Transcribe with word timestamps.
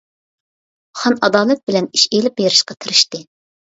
خان 1.01 1.19
ئادالەت 1.27 1.63
بىلەن 1.69 1.91
ئىش 1.99 2.07
ئېلىپ 2.19 2.41
بېرىشقا 2.43 2.79
تىرىشتى. 2.83 3.23